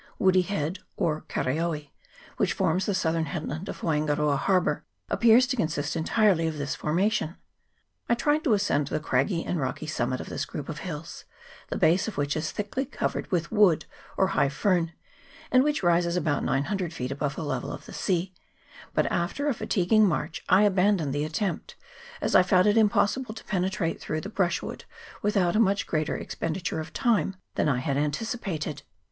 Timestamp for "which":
2.37-2.53, 12.17-12.35, 15.63-15.83